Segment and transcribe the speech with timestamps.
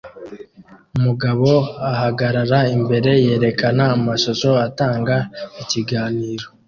[0.97, 1.49] Umugabo
[1.91, 5.15] ahagarara imbere yerekana amashusho atanga
[5.61, 6.45] ikiganiro